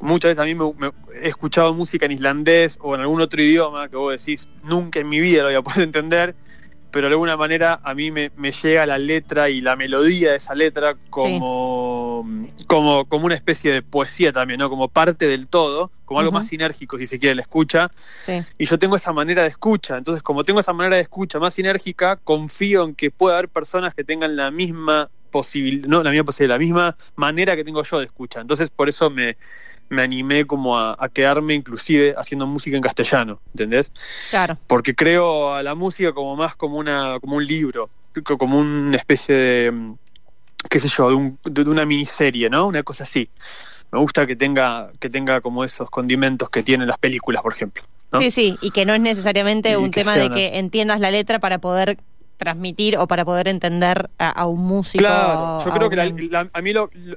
muchas 0.00 0.30
veces 0.30 0.38
a 0.40 0.44
mí 0.44 0.54
me, 0.54 0.64
me- 0.78 0.92
he 1.22 1.28
escuchado 1.28 1.72
música 1.74 2.06
en 2.06 2.12
islandés 2.12 2.76
o 2.80 2.94
en 2.94 3.02
algún 3.02 3.20
otro 3.20 3.40
idioma 3.42 3.88
que 3.88 3.96
vos 3.96 4.12
decís 4.12 4.48
nunca 4.64 5.00
en 5.00 5.08
mi 5.08 5.20
vida 5.20 5.42
lo 5.42 5.48
voy 5.48 5.54
a 5.56 5.62
poder 5.62 5.82
entender 5.82 6.34
pero 6.92 7.08
de 7.08 7.14
alguna 7.14 7.38
manera 7.38 7.80
a 7.82 7.94
mí 7.94 8.10
me, 8.10 8.30
me 8.36 8.52
llega 8.52 8.84
la 8.84 8.98
letra 8.98 9.48
y 9.48 9.62
la 9.62 9.76
melodía 9.76 10.32
de 10.32 10.36
esa 10.36 10.54
letra 10.54 10.94
como, 11.08 12.24
como, 12.66 13.06
como 13.06 13.26
una 13.26 13.34
especie 13.34 13.72
de 13.72 13.82
poesía 13.82 14.30
también, 14.30 14.60
¿no? 14.60 14.68
Como 14.68 14.88
parte 14.88 15.26
del 15.26 15.48
todo, 15.48 15.90
como 16.04 16.20
algo 16.20 16.32
más 16.32 16.48
sinérgico, 16.48 16.98
si 16.98 17.06
se 17.06 17.18
quiere, 17.18 17.34
la 17.34 17.42
escucha. 17.42 17.90
Sí. 17.96 18.42
Y 18.58 18.66
yo 18.66 18.78
tengo 18.78 18.96
esa 18.96 19.12
manera 19.14 19.42
de 19.42 19.48
escucha. 19.48 19.96
Entonces, 19.96 20.22
como 20.22 20.44
tengo 20.44 20.60
esa 20.60 20.74
manera 20.74 20.96
de 20.96 21.02
escucha 21.02 21.38
más 21.38 21.54
sinérgica, 21.54 22.16
confío 22.16 22.84
en 22.84 22.94
que 22.94 23.10
pueda 23.10 23.38
haber 23.38 23.48
personas 23.48 23.94
que 23.94 24.04
tengan 24.04 24.36
la 24.36 24.50
misma 24.50 25.08
posibilidad, 25.30 25.88
no 25.88 26.02
la 26.02 26.10
misma 26.10 26.26
posibilidad, 26.26 26.56
la 26.56 26.58
misma 26.58 26.96
manera 27.16 27.56
que 27.56 27.64
tengo 27.64 27.82
yo 27.82 27.98
de 28.00 28.04
escucha. 28.04 28.40
Entonces, 28.40 28.68
por 28.68 28.90
eso 28.90 29.08
me, 29.08 29.38
me 29.92 30.02
animé 30.02 30.44
como 30.46 30.78
a, 30.78 30.96
a 30.98 31.08
quedarme 31.08 31.54
inclusive 31.54 32.14
haciendo 32.16 32.46
música 32.46 32.76
en 32.76 32.82
castellano, 32.82 33.38
¿entendés? 33.52 33.92
Claro. 34.30 34.56
Porque 34.66 34.94
creo 34.94 35.52
a 35.54 35.62
la 35.62 35.74
música 35.74 36.12
como 36.12 36.34
más 36.36 36.56
como 36.56 36.78
una 36.78 37.18
como 37.20 37.36
un 37.36 37.46
libro, 37.46 37.90
co- 38.24 38.38
como 38.38 38.58
una 38.58 38.96
especie 38.96 39.34
de 39.34 39.70
mm, 39.70 39.94
qué 40.68 40.80
sé 40.80 40.88
yo, 40.88 41.08
de, 41.10 41.14
un- 41.14 41.38
de 41.44 41.62
una 41.62 41.84
miniserie, 41.84 42.48
¿no? 42.50 42.66
Una 42.66 42.82
cosa 42.82 43.04
así. 43.04 43.28
Me 43.90 43.98
gusta 43.98 44.26
que 44.26 44.36
tenga 44.36 44.90
que 44.98 45.10
tenga 45.10 45.40
como 45.42 45.64
esos 45.64 45.90
condimentos 45.90 46.48
que 46.48 46.62
tienen 46.62 46.88
las 46.88 46.98
películas, 46.98 47.42
por 47.42 47.52
ejemplo. 47.52 47.82
¿no? 48.10 48.18
Sí, 48.18 48.30
sí, 48.30 48.58
y 48.62 48.70
que 48.70 48.84
no 48.86 48.94
es 48.94 49.00
necesariamente 49.00 49.72
Y 49.72 49.74
un 49.76 49.90
tema 49.90 50.16
de 50.16 50.26
una- 50.26 50.34
que 50.34 50.58
entiendas 50.58 51.00
la 51.00 51.10
letra 51.10 51.38
para 51.38 51.58
poder 51.58 51.98
transmitir 52.38 52.96
o 52.96 53.06
para 53.06 53.24
poder 53.24 53.48
entender 53.48 54.10
a, 54.18 54.30
a 54.30 54.46
un 54.46 54.60
músico. 54.64 55.04
Claro, 55.04 55.64
yo 55.64 55.70
creo 55.72 55.90
que 55.90 55.96
la- 55.96 56.48
a 56.52 56.62
mí 56.62 56.72
lo, 56.72 56.90
lo- 56.92 57.16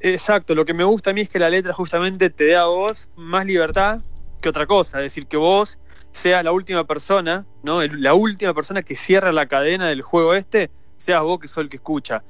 exacto, 0.00 0.54
lo 0.54 0.64
que 0.64 0.74
me 0.74 0.84
gusta 0.84 1.10
a 1.10 1.12
mí 1.12 1.20
es 1.22 1.28
que 1.30 1.38
la 1.38 1.50
letra 1.50 1.72
justamente 1.72 2.30
te 2.30 2.44
dé 2.44 2.56
a 2.56 2.64
vos 2.66 3.08
más 3.16 3.46
libertad 3.46 4.00
que 4.40 4.48
otra 4.48 4.66
cosa, 4.66 4.98
es 4.98 5.04
decir, 5.04 5.26
que 5.26 5.36
vos 5.36 5.78
seas 6.12 6.42
la 6.44 6.52
última 6.52 6.84
persona, 6.84 7.46
¿no? 7.62 7.82
La 7.84 8.14
última 8.14 8.54
persona 8.54 8.82
que 8.82 8.96
cierra 8.96 9.32
la 9.32 9.46
cadena 9.46 9.86
del 9.88 10.02
juego 10.02 10.34
este, 10.34 10.70
seas 10.96 11.22
vos 11.22 11.38
que 11.38 11.48
sos 11.48 11.58
el 11.64 11.68
que 11.68 11.76
escucha. 11.76 12.22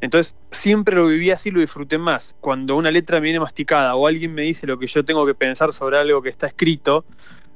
Entonces, 0.00 0.34
siempre 0.52 0.94
lo 0.94 1.08
viví 1.08 1.30
así, 1.32 1.50
lo 1.50 1.60
disfruté 1.60 1.98
más. 1.98 2.36
Cuando 2.40 2.76
una 2.76 2.90
letra 2.90 3.18
me 3.18 3.24
viene 3.24 3.40
masticada 3.40 3.96
o 3.96 4.06
alguien 4.06 4.32
me 4.32 4.42
dice 4.42 4.66
lo 4.66 4.78
que 4.78 4.86
yo 4.86 5.04
tengo 5.04 5.26
que 5.26 5.34
pensar 5.34 5.72
sobre 5.72 5.98
algo 5.98 6.22
que 6.22 6.28
está 6.28 6.46
escrito, 6.46 7.04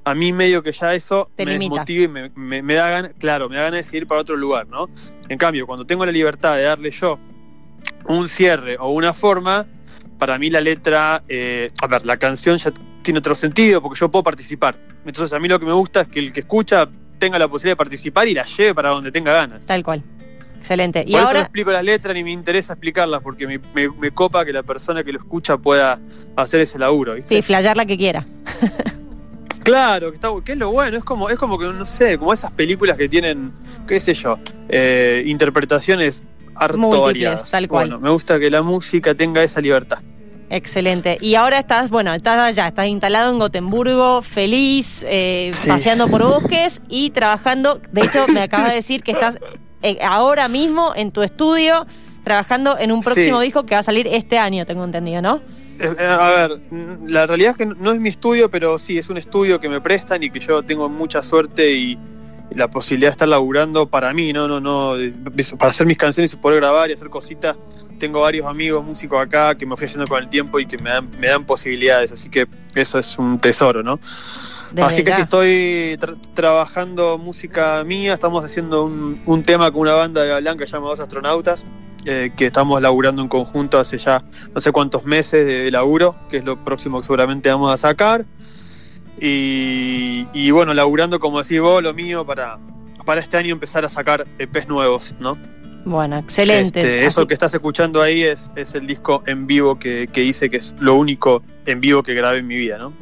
a 0.04 0.14
mí 0.16 0.32
medio 0.32 0.62
que 0.64 0.72
ya 0.72 0.92
eso 0.94 1.30
Te 1.36 1.44
me 1.46 1.52
desmotiva 1.52 2.04
y 2.04 2.08
me, 2.08 2.30
me- 2.34 2.62
me 2.62 2.74
da 2.74 2.90
ganas, 2.90 3.12
claro, 3.18 3.48
me 3.48 3.54
da 3.56 3.62
ganas 3.62 3.78
de 3.80 3.84
seguir 3.84 4.08
para 4.08 4.20
otro 4.22 4.36
lugar, 4.36 4.66
¿no? 4.66 4.88
En 5.28 5.38
cambio, 5.38 5.64
cuando 5.66 5.84
tengo 5.86 6.04
la 6.04 6.10
libertad 6.10 6.56
de 6.56 6.64
darle 6.64 6.90
yo 6.90 7.18
un 8.08 8.28
cierre 8.28 8.76
o 8.78 8.90
una 8.90 9.12
forma, 9.12 9.66
para 10.18 10.38
mí 10.38 10.50
la 10.50 10.60
letra, 10.60 11.22
eh, 11.28 11.68
a 11.82 11.86
ver, 11.86 12.04
la 12.06 12.16
canción 12.16 12.58
ya 12.58 12.72
tiene 13.02 13.18
otro 13.18 13.34
sentido 13.34 13.82
porque 13.82 13.98
yo 13.98 14.10
puedo 14.10 14.22
participar. 14.22 14.76
Entonces 15.04 15.32
a 15.32 15.40
mí 15.40 15.48
lo 15.48 15.58
que 15.58 15.66
me 15.66 15.72
gusta 15.72 16.02
es 16.02 16.08
que 16.08 16.20
el 16.20 16.32
que 16.32 16.40
escucha 16.40 16.88
tenga 17.18 17.38
la 17.38 17.48
posibilidad 17.48 17.72
de 17.72 17.76
participar 17.76 18.28
y 18.28 18.34
la 18.34 18.44
lleve 18.44 18.74
para 18.74 18.90
donde 18.90 19.10
tenga 19.12 19.32
ganas. 19.32 19.66
Tal 19.66 19.82
cual. 19.82 20.02
Excelente. 20.58 21.02
Y 21.04 21.12
eso 21.14 21.22
no 21.22 21.26
ahora, 21.26 21.40
explico 21.40 21.72
las 21.72 21.82
letras 21.82 22.14
ni 22.14 22.22
me 22.22 22.30
interesa 22.30 22.74
explicarlas 22.74 23.20
porque 23.20 23.48
me, 23.48 23.58
me- 23.74 23.88
me 23.90 24.10
copa 24.12 24.44
que 24.44 24.52
la 24.52 24.62
persona 24.62 25.02
que 25.02 25.12
lo 25.12 25.18
escucha 25.18 25.56
pueda 25.58 25.98
hacer 26.36 26.60
ese 26.60 26.78
laburo. 26.78 27.14
¿viste? 27.14 27.34
sí, 27.34 27.42
flayar 27.42 27.76
la 27.76 27.84
que 27.84 27.96
quiera. 27.96 28.24
Claro, 29.62 30.10
que, 30.10 30.16
está, 30.16 30.28
que 30.44 30.52
es 30.52 30.58
lo 30.58 30.72
bueno, 30.72 30.96
es 30.98 31.04
como, 31.04 31.30
es 31.30 31.38
como 31.38 31.56
que, 31.56 31.66
no 31.66 31.86
sé, 31.86 32.18
como 32.18 32.32
esas 32.32 32.50
películas 32.50 32.96
que 32.96 33.08
tienen, 33.08 33.52
qué 33.86 34.00
sé 34.00 34.12
yo, 34.12 34.36
eh, 34.68 35.22
interpretaciones 35.24 36.24
variadas. 36.54 37.50
tal 37.50 37.68
cual. 37.68 37.88
Bueno, 37.88 38.00
me 38.00 38.10
gusta 38.10 38.38
que 38.38 38.50
la 38.50 38.62
música 38.62 39.14
tenga 39.14 39.42
esa 39.42 39.60
libertad. 39.60 39.98
Excelente. 40.50 41.16
Y 41.20 41.34
ahora 41.34 41.58
estás, 41.58 41.88
bueno, 41.90 42.12
estás 42.12 42.38
allá, 42.38 42.68
estás 42.68 42.86
instalado 42.86 43.32
en 43.32 43.38
Gotemburgo, 43.38 44.20
feliz, 44.20 45.04
eh, 45.08 45.50
Sí. 45.54 45.68
paseando 45.68 46.08
por 46.08 46.22
bosques 46.24 46.82
y 46.88 47.08
trabajando. 47.10 47.80
De 47.90 48.02
hecho, 48.02 48.26
me 48.28 48.42
acabas 48.42 48.68
de 48.68 48.74
decir 48.74 49.02
que 49.02 49.12
estás 49.12 49.38
eh, 49.82 49.98
ahora 50.04 50.48
mismo 50.48 50.92
en 50.94 51.10
tu 51.10 51.22
estudio 51.22 51.86
trabajando 52.22 52.78
en 52.78 52.92
un 52.92 53.02
próximo 53.02 53.40
Sí. 53.40 53.46
disco 53.46 53.64
que 53.64 53.74
va 53.74 53.80
a 53.80 53.82
salir 53.82 54.06
este 54.06 54.38
año, 54.38 54.64
tengo 54.66 54.84
entendido, 54.84 55.22
¿no? 55.22 55.40
Eh, 55.80 55.92
eh, 55.98 56.04
a 56.06 56.28
ver, 56.28 56.60
la 57.08 57.26
realidad 57.26 57.52
es 57.52 57.56
que 57.56 57.66
no 57.66 57.90
es 57.90 57.98
mi 57.98 58.10
estudio, 58.10 58.48
pero 58.50 58.78
sí, 58.78 58.98
es 58.98 59.08
un 59.08 59.16
estudio 59.16 59.58
que 59.58 59.68
me 59.68 59.80
prestan 59.80 60.22
y 60.22 60.30
que 60.30 60.38
yo 60.38 60.62
tengo 60.62 60.88
mucha 60.88 61.22
suerte 61.22 61.72
y 61.72 61.98
la 62.54 62.68
posibilidad 62.68 63.10
de 63.10 63.12
estar 63.12 63.28
laburando 63.28 63.86
para 63.88 64.12
mí, 64.12 64.32
no, 64.32 64.46
no, 64.48 64.60
no, 64.60 64.94
para 65.58 65.70
hacer 65.70 65.86
mis 65.86 65.96
canciones 65.98 66.32
y 66.32 66.36
poder 66.36 66.60
grabar 66.60 66.90
y 66.90 66.92
hacer 66.94 67.08
cositas. 67.08 67.56
Tengo 67.98 68.20
varios 68.20 68.46
amigos 68.46 68.84
músicos 68.84 69.20
acá 69.22 69.54
que 69.54 69.64
me 69.64 69.76
fui 69.76 69.86
haciendo 69.86 70.06
con 70.08 70.22
el 70.22 70.28
tiempo 70.28 70.58
y 70.58 70.66
que 70.66 70.76
me 70.78 70.90
dan, 70.90 71.08
me 71.20 71.28
dan 71.28 71.44
posibilidades, 71.46 72.10
así 72.12 72.28
que 72.28 72.46
eso 72.74 72.98
es 72.98 73.16
un 73.16 73.38
tesoro, 73.38 73.82
¿no? 73.82 74.00
Desde 74.72 74.82
Así 74.88 75.04
que 75.04 75.10
ya. 75.10 75.16
sí, 75.16 75.22
estoy 75.22 75.96
tra- 76.00 76.18
trabajando 76.34 77.16
música 77.18 77.84
mía, 77.84 78.14
estamos 78.14 78.42
haciendo 78.42 78.84
un, 78.84 79.20
un 79.26 79.42
tema 79.42 79.70
con 79.70 79.82
una 79.82 79.92
banda 79.92 80.24
de 80.24 80.40
Blanca 80.40 80.64
llamada 80.64 80.90
Los 80.92 81.00
Astronautas, 81.00 81.64
eh, 82.04 82.32
que 82.36 82.46
estamos 82.46 82.82
laburando 82.82 83.22
en 83.22 83.28
conjunto 83.28 83.78
hace 83.78 83.98
ya 83.98 84.24
no 84.52 84.60
sé 84.60 84.72
cuántos 84.72 85.04
meses 85.04 85.46
de 85.46 85.70
laburo, 85.70 86.16
que 86.28 86.38
es 86.38 86.44
lo 86.44 86.56
próximo 86.56 86.98
que 86.98 87.04
seguramente 87.04 87.50
vamos 87.50 87.72
a 87.72 87.76
sacar. 87.76 88.24
Y, 89.20 90.26
y 90.32 90.50
bueno, 90.50 90.74
laburando 90.74 91.20
como 91.20 91.42
decís 91.42 91.60
vos, 91.60 91.82
lo 91.82 91.94
mío 91.94 92.26
para, 92.26 92.58
para 93.04 93.20
este 93.20 93.36
año 93.36 93.52
empezar 93.52 93.84
a 93.84 93.88
sacar 93.88 94.26
EPs 94.38 94.68
nuevos, 94.68 95.14
¿no? 95.20 95.38
Bueno, 95.84 96.18
excelente. 96.18 96.78
Este, 96.78 97.06
eso 97.06 97.26
que 97.26 97.34
estás 97.34 97.52
escuchando 97.54 98.02
ahí 98.02 98.22
es, 98.22 98.50
es 98.56 98.74
el 98.74 98.86
disco 98.86 99.22
en 99.26 99.46
vivo 99.46 99.78
que, 99.78 100.06
que 100.06 100.22
hice, 100.22 100.48
que 100.48 100.58
es 100.58 100.74
lo 100.78 100.94
único 100.94 101.42
en 101.66 101.80
vivo 101.80 102.02
que 102.02 102.14
grabé 102.14 102.38
en 102.38 102.46
mi 102.46 102.56
vida, 102.56 102.78
¿no? 102.78 102.92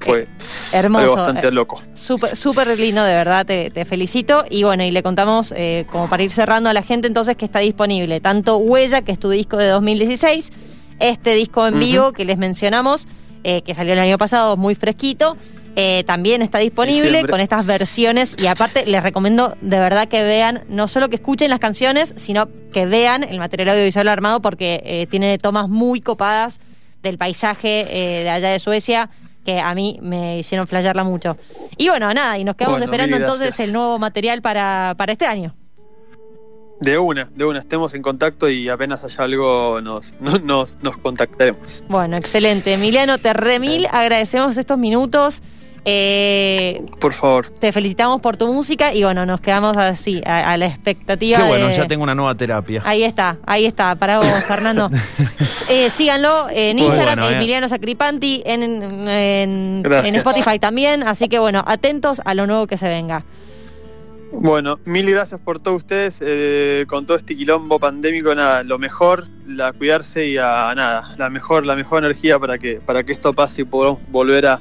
Fue 0.00 0.26
hermoso. 0.72 1.04
algo 1.04 1.16
bastante 1.16 1.48
eh, 1.48 1.52
loco. 1.52 1.80
Súper 1.92 2.36
súper 2.36 2.78
lindo, 2.78 3.04
de 3.04 3.14
verdad, 3.14 3.46
te, 3.46 3.70
te 3.70 3.84
felicito. 3.84 4.44
Y 4.50 4.64
bueno, 4.64 4.82
y 4.84 4.90
le 4.90 5.02
contamos, 5.02 5.52
eh, 5.56 5.86
como 5.90 6.08
para 6.08 6.22
ir 6.22 6.32
cerrando 6.32 6.70
a 6.70 6.72
la 6.72 6.82
gente, 6.82 7.06
entonces 7.06 7.36
que 7.36 7.44
está 7.44 7.60
disponible 7.60 8.20
tanto 8.20 8.56
Huella, 8.56 9.02
que 9.02 9.12
es 9.12 9.18
tu 9.18 9.30
disco 9.30 9.56
de 9.56 9.68
2016, 9.68 10.52
este 10.98 11.34
disco 11.34 11.66
en 11.66 11.78
vivo 11.78 12.12
que 12.12 12.24
les 12.24 12.38
mencionamos, 12.38 13.06
eh, 13.44 13.62
que 13.62 13.74
salió 13.74 13.92
el 13.92 13.98
año 13.98 14.18
pasado, 14.18 14.56
muy 14.56 14.74
fresquito. 14.74 15.36
eh, 15.74 16.04
también 16.06 16.42
está 16.42 16.58
disponible 16.58 17.08
Diciembre. 17.08 17.30
con 17.30 17.40
estas 17.40 17.64
versiones 17.64 18.36
y 18.38 18.46
aparte 18.46 18.84
les 18.84 19.02
recomiendo 19.02 19.56
de 19.62 19.78
verdad 19.80 20.06
que 20.06 20.22
vean, 20.22 20.64
no 20.68 20.86
solo 20.86 21.08
que 21.08 21.16
escuchen 21.16 21.48
las 21.48 21.60
canciones, 21.60 22.12
sino 22.16 22.48
que 22.74 22.84
vean 22.84 23.24
el 23.24 23.38
material 23.38 23.70
audiovisual 23.70 24.06
armado 24.08 24.40
porque 24.40 24.82
eh, 24.84 25.06
tiene 25.10 25.38
tomas 25.38 25.70
muy 25.70 26.02
copadas 26.02 26.60
del 27.02 27.16
paisaje 27.16 27.86
eh, 27.88 28.22
de 28.22 28.28
allá 28.30 28.50
de 28.50 28.58
Suecia 28.58 29.08
que 29.46 29.60
a 29.60 29.74
mí 29.74 29.98
me 30.02 30.38
hicieron 30.38 30.68
flashearla 30.68 31.04
mucho. 31.04 31.36
Y 31.76 31.88
bueno, 31.88 32.12
nada, 32.14 32.38
y 32.38 32.44
nos 32.44 32.54
quedamos 32.54 32.78
Bueno, 32.78 32.92
esperando 32.92 33.16
entonces 33.16 33.58
el 33.58 33.72
nuevo 33.72 33.98
material 33.98 34.40
para, 34.42 34.94
para 34.96 35.12
este 35.12 35.26
año. 35.26 35.54
De 36.82 36.98
una, 36.98 37.28
de 37.34 37.44
una, 37.44 37.58
estemos 37.60 37.94
en 37.94 38.02
contacto 38.02 38.48
y 38.48 38.68
apenas 38.68 39.02
haya 39.04 39.24
algo 39.24 39.80
nos, 39.80 40.12
no- 40.20 40.38
nos, 40.38 40.78
nos 40.82 40.96
contactaremos. 40.98 41.84
Bueno, 41.88 42.16
excelente. 42.16 42.74
Emiliano, 42.74 43.18
te 43.18 43.32
remil 43.32 43.86
agradecemos 43.90 44.56
estos 44.56 44.78
minutos. 44.78 45.42
Eh, 45.84 46.80
Por 47.00 47.12
favor. 47.12 47.48
te 47.48 47.72
felicitamos 47.72 48.20
por 48.20 48.36
tu 48.36 48.46
música 48.52 48.94
y 48.94 49.02
bueno, 49.02 49.26
nos 49.26 49.40
quedamos 49.40 49.76
así, 49.76 50.22
a, 50.24 50.52
a 50.52 50.56
la 50.56 50.66
expectativa. 50.66 51.38
Qué 51.38 51.42
bueno, 51.44 51.66
de- 51.66 51.74
ya 51.74 51.86
tengo 51.88 52.04
una 52.04 52.14
nueva 52.14 52.36
terapia. 52.36 52.82
Ahí 52.84 53.02
está, 53.02 53.38
ahí 53.44 53.66
está, 53.66 53.96
para 53.96 54.18
vos, 54.18 54.26
Fernando. 54.46 54.88
Eh, 55.68 55.90
síganlo 55.90 56.46
en 56.50 56.78
Instagram, 56.78 57.18
bueno, 57.18 57.30
eh. 57.30 57.36
Emiliano 57.36 57.68
Sacripanti, 57.68 58.42
en, 58.46 58.62
en 59.08 60.14
Spotify 60.16 60.60
también. 60.60 61.02
Así 61.02 61.28
que 61.28 61.40
bueno, 61.40 61.64
atentos 61.66 62.20
a 62.24 62.34
lo 62.34 62.46
nuevo 62.46 62.68
que 62.68 62.76
se 62.76 62.88
venga. 62.88 63.24
Bueno, 64.32 64.78
mil 64.86 65.08
gracias 65.10 65.38
por 65.40 65.60
todos 65.60 65.78
ustedes. 65.78 66.18
eh, 66.20 66.84
con 66.88 67.04
todo 67.06 67.16
este 67.16 67.36
quilombo 67.36 67.78
pandémico, 67.78 68.34
nada, 68.34 68.62
lo 68.64 68.78
mejor, 68.78 69.28
la 69.46 69.72
cuidarse 69.72 70.26
y 70.26 70.38
a 70.38 70.72
nada, 70.74 71.14
la 71.18 71.30
mejor, 71.30 71.66
la 71.66 71.76
mejor 71.76 72.02
energía 72.04 72.38
para 72.38 72.58
que, 72.58 72.80
para 72.80 73.04
que 73.04 73.12
esto 73.12 73.32
pase 73.34 73.62
y 73.62 73.64
podamos 73.64 74.00
volver 74.10 74.46
a, 74.46 74.60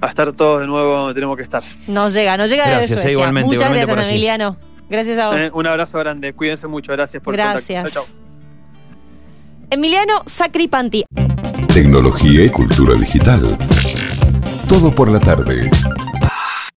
a 0.00 0.06
estar 0.06 0.32
todos 0.32 0.60
de 0.60 0.66
nuevo 0.66 0.96
donde 0.96 1.14
tenemos 1.14 1.36
que 1.36 1.42
estar. 1.44 1.62
Nos 1.88 2.12
llega, 2.12 2.36
nos 2.36 2.50
llega 2.50 2.64
Gracias, 2.66 2.90
desde 2.90 2.94
eh, 2.94 2.98
Suecia. 2.98 3.12
igualmente, 3.12 3.46
Muchas 3.46 3.62
igualmente 3.62 3.92
gracias. 3.92 4.10
Emiliano. 4.10 4.56
Gracias 4.90 5.18
a 5.18 5.26
vos. 5.28 5.36
Eh, 5.36 5.50
un 5.54 5.66
abrazo 5.68 5.98
grande, 6.00 6.32
cuídense 6.32 6.66
mucho, 6.66 6.92
gracias 6.92 7.22
por 7.22 7.34
el 7.34 7.38
Gracias. 7.40 7.84
contacto. 7.84 8.00
Chau, 8.00 8.04
chau. 8.12 8.20
Emiliano 9.70 10.22
Sacripanti. 10.26 11.04
Tecnología 11.72 12.44
y 12.44 12.48
cultura 12.48 12.94
digital. 12.94 13.56
Todo 14.68 14.90
por 14.92 15.08
la 15.12 15.20
tarde. 15.20 15.70